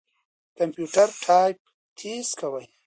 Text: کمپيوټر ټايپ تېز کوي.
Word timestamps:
کمپيوټر 0.57 1.07
ټايپ 1.23 1.57
تېز 1.97 2.27
کوي. 2.39 2.65